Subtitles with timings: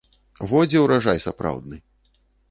[0.53, 1.77] Во дзе ўраджай сапраўдны.